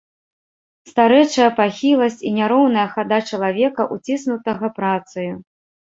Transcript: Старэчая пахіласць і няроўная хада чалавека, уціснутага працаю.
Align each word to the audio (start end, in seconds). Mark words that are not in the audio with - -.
Старэчая 0.91 1.49
пахіласць 1.59 2.19
і 2.29 2.33
няроўная 2.39 2.87
хада 2.97 3.17
чалавека, 3.33 3.81
уціснутага 3.97 4.75
працаю. 4.79 5.33